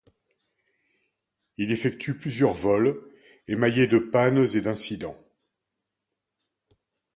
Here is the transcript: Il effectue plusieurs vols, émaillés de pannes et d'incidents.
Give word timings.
Il 1.57 1.71
effectue 1.71 2.17
plusieurs 2.17 2.55
vols, 2.55 3.07
émaillés 3.47 3.85
de 3.85 3.99
pannes 3.99 4.47
et 4.55 4.59
d'incidents. 4.59 5.21